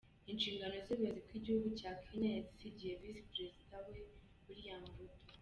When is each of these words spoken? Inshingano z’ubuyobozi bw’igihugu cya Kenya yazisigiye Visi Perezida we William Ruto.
Inshingano 0.31 0.75
z’ubuyobozi 0.85 1.21
bw’igihugu 1.27 1.67
cya 1.79 1.91
Kenya 2.03 2.29
yazisigiye 2.33 2.93
Visi 3.01 3.23
Perezida 3.33 3.77
we 3.87 3.97
William 4.45 4.83
Ruto. 4.97 5.31